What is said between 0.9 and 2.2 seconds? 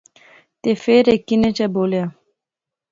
ہیک انیں چا بولیا